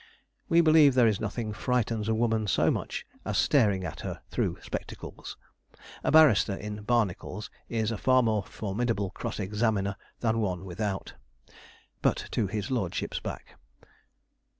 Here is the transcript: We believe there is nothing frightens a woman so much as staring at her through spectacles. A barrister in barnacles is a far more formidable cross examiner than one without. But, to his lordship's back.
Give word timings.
We 0.49 0.61
believe 0.61 0.95
there 0.95 1.05
is 1.05 1.19
nothing 1.19 1.53
frightens 1.53 2.09
a 2.09 2.15
woman 2.15 2.47
so 2.47 2.71
much 2.71 3.05
as 3.23 3.37
staring 3.37 3.83
at 3.83 3.99
her 3.99 4.19
through 4.31 4.57
spectacles. 4.63 5.37
A 6.03 6.11
barrister 6.11 6.55
in 6.55 6.81
barnacles 6.81 7.51
is 7.69 7.91
a 7.91 7.99
far 7.99 8.23
more 8.23 8.41
formidable 8.43 9.11
cross 9.11 9.39
examiner 9.39 9.95
than 10.21 10.39
one 10.39 10.65
without. 10.65 11.13
But, 12.01 12.29
to 12.31 12.47
his 12.47 12.71
lordship's 12.71 13.19
back. 13.19 13.59